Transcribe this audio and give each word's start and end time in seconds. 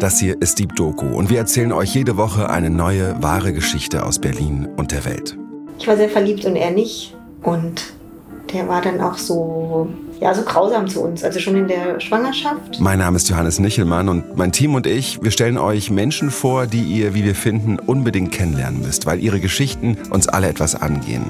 Das 0.00 0.18
hier 0.18 0.40
ist 0.40 0.58
Deep 0.58 0.74
Doku 0.76 1.04
und 1.04 1.28
wir 1.28 1.36
erzählen 1.36 1.72
euch 1.72 1.94
jede 1.94 2.16
Woche 2.16 2.48
eine 2.48 2.70
neue, 2.70 3.22
wahre 3.22 3.52
Geschichte 3.52 4.02
aus 4.06 4.18
Berlin 4.18 4.66
und 4.78 4.92
der 4.92 5.04
Welt. 5.04 5.36
Ich 5.78 5.86
war 5.86 5.98
sehr 5.98 6.08
verliebt 6.08 6.46
und 6.46 6.56
er 6.56 6.70
nicht. 6.70 7.14
Und 7.42 7.92
der 8.54 8.66
war 8.66 8.80
dann 8.80 8.98
auch 9.02 9.18
so, 9.18 9.90
ja, 10.18 10.32
so 10.32 10.40
grausam 10.40 10.88
zu 10.88 11.02
uns, 11.02 11.22
also 11.22 11.38
schon 11.38 11.54
in 11.54 11.68
der 11.68 12.00
Schwangerschaft. 12.00 12.80
Mein 12.80 12.98
Name 12.98 13.18
ist 13.18 13.28
Johannes 13.28 13.58
Nichelmann 13.58 14.08
und 14.08 14.38
mein 14.38 14.52
Team 14.52 14.74
und 14.74 14.86
ich, 14.86 15.22
wir 15.22 15.30
stellen 15.30 15.58
euch 15.58 15.90
Menschen 15.90 16.30
vor, 16.30 16.66
die 16.66 16.80
ihr, 16.80 17.12
wie 17.12 17.22
wir 17.22 17.34
finden, 17.34 17.78
unbedingt 17.78 18.32
kennenlernen 18.32 18.80
müsst, 18.80 19.04
weil 19.04 19.22
ihre 19.22 19.38
Geschichten 19.38 19.98
uns 20.08 20.28
alle 20.28 20.48
etwas 20.48 20.74
angehen. 20.74 21.26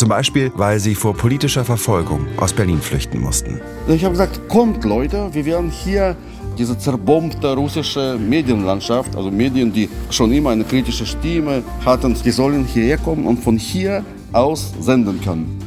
Zum 0.00 0.08
Beispiel, 0.08 0.50
weil 0.54 0.80
sie 0.80 0.94
vor 0.94 1.14
politischer 1.14 1.62
Verfolgung 1.62 2.26
aus 2.38 2.54
Berlin 2.54 2.80
flüchten 2.80 3.20
mussten. 3.20 3.60
Ich 3.86 4.02
habe 4.02 4.12
gesagt, 4.12 4.48
kommt 4.48 4.82
Leute, 4.82 5.28
wir 5.34 5.44
werden 5.44 5.68
hier 5.68 6.16
diese 6.56 6.78
zerbombte 6.78 7.54
russische 7.54 8.16
Medienlandschaft, 8.18 9.14
also 9.14 9.30
Medien, 9.30 9.74
die 9.74 9.90
schon 10.08 10.32
immer 10.32 10.50
eine 10.50 10.64
kritische 10.64 11.04
Stimme 11.04 11.62
hatten, 11.84 12.14
die 12.14 12.30
sollen 12.30 12.64
hierher 12.64 12.96
kommen 12.96 13.26
und 13.26 13.40
von 13.40 13.58
hier 13.58 14.02
aus 14.32 14.72
senden 14.80 15.20
können. 15.20 15.58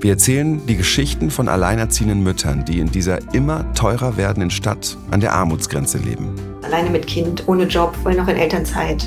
Wir 0.00 0.12
erzählen 0.12 0.58
die 0.66 0.76
Geschichten 0.78 1.30
von 1.30 1.46
alleinerziehenden 1.46 2.22
Müttern, 2.22 2.64
die 2.64 2.78
in 2.78 2.90
dieser 2.90 3.18
immer 3.34 3.70
teurer 3.74 4.16
werdenden 4.16 4.48
Stadt 4.48 4.96
an 5.10 5.20
der 5.20 5.34
Armutsgrenze 5.34 5.98
leben. 5.98 6.34
Alleine 6.62 6.88
mit 6.88 7.06
Kind, 7.06 7.46
ohne 7.46 7.64
Job, 7.64 7.94
weil 8.04 8.16
noch 8.16 8.28
in 8.28 8.36
Elternzeit. 8.36 9.06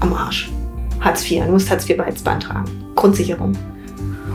Am 0.00 0.14
Arsch. 0.14 0.50
Hartz 1.00 1.30
IV, 1.30 1.44
du 1.44 1.52
musst 1.52 1.70
Hartz 1.70 1.86
IV 1.86 1.98
beantragen. 2.24 2.64
Grundsicherung. 2.94 3.54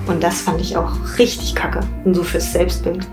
Und 0.08 0.24
das 0.24 0.42
fand 0.42 0.62
ich 0.62 0.78
auch 0.78 0.92
richtig 1.20 1.54
kacke. 1.56 1.82
Und 2.06 2.16
so 2.16 2.24
fürs 2.24 2.54
Selbstbild. 2.54 3.08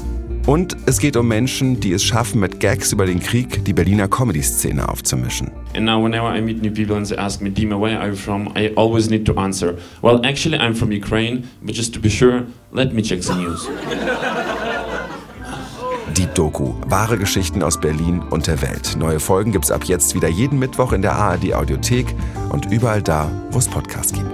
Und 0.46 0.76
es 0.84 0.98
geht 0.98 1.16
um 1.16 1.26
Menschen, 1.26 1.80
die 1.80 1.92
es 1.94 2.04
schaffen, 2.04 2.38
mit 2.38 2.60
Gags 2.60 2.92
über 2.92 3.06
den 3.06 3.18
Krieg 3.18 3.64
die 3.64 3.72
Berliner 3.72 4.08
Comedy-Szene 4.08 4.86
aufzumischen. 4.86 5.50
And 5.74 5.86
now 5.86 6.04
whenever 6.04 6.36
I 6.36 6.42
meet 6.42 6.62
new 6.62 6.70
people 6.70 6.96
and 6.96 7.08
they 7.08 7.16
ask 7.16 7.40
me, 7.40 7.48
Dima, 7.48 7.80
where 7.80 7.98
are 7.98 8.10
you 8.10 8.14
from? 8.14 8.52
I 8.54 8.70
always 8.76 9.08
need 9.08 9.24
to 9.24 9.34
answer, 9.38 9.78
well, 10.02 10.20
actually 10.22 10.58
I'm 10.58 10.74
from 10.74 10.92
Ukraine, 10.92 11.48
but 11.62 11.74
just 11.74 11.94
to 11.94 12.00
be 12.00 12.10
sure, 12.10 12.42
let 12.72 12.92
me 12.92 13.00
check 13.00 13.22
the 13.22 13.34
news. 13.34 13.66
Deep 16.14 16.34
Doku, 16.34 16.74
wahre 16.88 17.16
Geschichten 17.16 17.62
aus 17.62 17.80
Berlin 17.80 18.22
und 18.30 18.46
der 18.46 18.60
Welt. 18.60 18.96
Neue 18.98 19.20
Folgen 19.20 19.50
gibt's 19.50 19.70
ab 19.70 19.84
jetzt 19.84 20.14
wieder 20.14 20.28
jeden 20.28 20.58
Mittwoch 20.58 20.92
in 20.92 21.00
der 21.00 21.16
ARD 21.16 21.54
Audiothek 21.54 22.14
und 22.50 22.70
überall 22.70 23.02
da, 23.02 23.30
wo 23.50 23.58
es 23.58 23.66
Podcasts 23.66 24.12
gibt. 24.12 24.33